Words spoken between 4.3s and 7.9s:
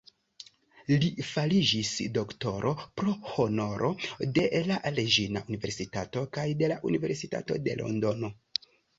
de la Reĝina Universitato kaj de Universitato de